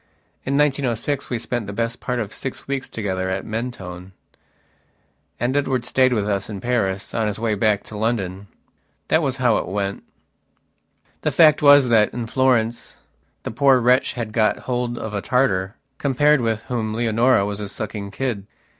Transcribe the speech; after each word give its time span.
In 0.47 0.57
1906 0.57 1.29
we 1.29 1.37
spent 1.37 1.67
the 1.67 1.73
best 1.73 1.99
part 1.99 2.17
of 2.17 2.33
six 2.33 2.67
weeks 2.67 2.89
together 2.89 3.29
at 3.29 3.45
Mentone, 3.45 4.13
and 5.39 5.55
Edward 5.55 5.85
stayed 5.85 6.11
with 6.11 6.27
us 6.27 6.49
in 6.49 6.59
Paris 6.59 7.13
on 7.13 7.27
his 7.27 7.37
way 7.37 7.53
back 7.53 7.83
to 7.83 7.95
London. 7.95 8.47
That 9.09 9.21
was 9.21 9.37
how 9.37 9.57
it 9.57 9.67
went. 9.67 10.03
The 11.21 11.29
fact 11.29 11.61
was 11.61 11.89
that 11.89 12.11
in 12.15 12.25
Florence 12.25 13.01
the 13.43 13.51
poor 13.51 13.79
wretch 13.79 14.13
had 14.13 14.33
got 14.33 14.61
hold 14.65 14.97
of 14.97 15.13
a 15.13 15.21
Tartar, 15.21 15.75
compared 15.99 16.41
with 16.41 16.63
whom 16.63 16.95
Leonora 16.95 17.45
was 17.45 17.59
a 17.59 17.69
sucking 17.69 18.09
kid. 18.09 18.47